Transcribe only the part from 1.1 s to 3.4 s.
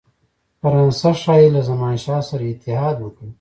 ښايي له زمانشاه سره اتحاد وکړي.